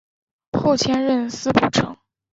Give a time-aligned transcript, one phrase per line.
[0.59, 1.95] 后迁任司仆丞。